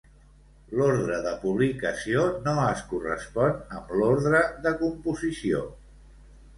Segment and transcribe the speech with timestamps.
[0.79, 5.67] L'ordre de publicació no es correspon amb l'ordre de composició.